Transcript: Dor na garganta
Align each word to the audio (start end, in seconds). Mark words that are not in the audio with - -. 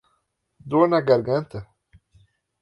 Dor 0.69 0.87
na 0.87 0.99
garganta 1.09 1.59